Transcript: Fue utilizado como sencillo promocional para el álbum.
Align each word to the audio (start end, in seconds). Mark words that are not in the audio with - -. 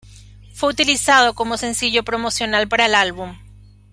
Fue 0.55 0.67
utilizado 0.69 1.35
como 1.35 1.57
sencillo 1.57 2.01
promocional 2.03 2.67
para 2.67 2.87
el 2.87 2.95
álbum. 2.95 3.35